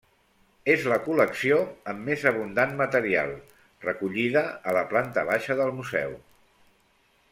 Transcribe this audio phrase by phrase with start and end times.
[0.75, 1.59] És la col·lecció
[1.93, 3.35] amb més abundant material,
[3.87, 4.43] recollida
[4.73, 6.21] a la planta baixa del museu.